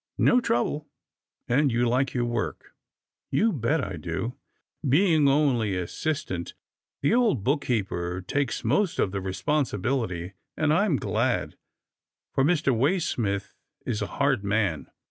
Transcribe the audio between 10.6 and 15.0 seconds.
I'm glad, for Mr. Waysmith is a hard man."